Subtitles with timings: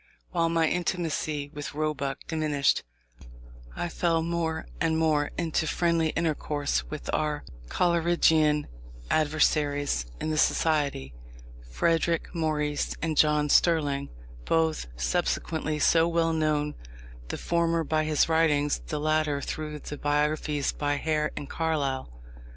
[0.31, 2.81] While my intimacy with Roebuck diminished,
[3.75, 8.65] I fell more and more into friendly intercourse with our Coleridgian
[9.11, 11.13] adversaries in the Society,
[11.69, 14.09] Frederick Maurice and John Sterling,
[14.45, 16.73] both subsequently so well known,
[17.27, 22.11] the former by his writings, the latter through the biographies by Hare and Carlyle.